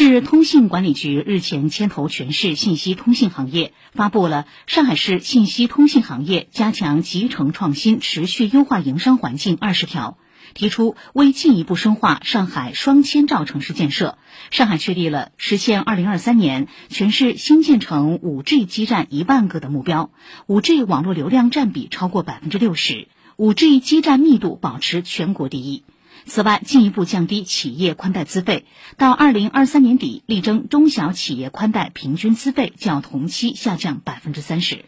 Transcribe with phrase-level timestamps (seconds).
[0.00, 10.16] 市通信管理局日前牵头全市信息通信行业，发布了《上海市信息通信行业加强集成创新、持续优化营商环境二十条》，
[10.54, 14.18] 提出为进一步深化上海双千兆城市建设，
[14.52, 20.12] 上海确立了实现二零二三年全市新建成五 G 基站一万个的目标，
[20.46, 25.82] 五 G 网络流量占比超过百分之六十，五 G 基站密度保持全国第一。
[26.26, 28.64] 此外，进一步降低企业宽带资费，
[28.96, 34.84] 到二零二三年底，力争中小企业宽带平均资费较同期下降百分之三十。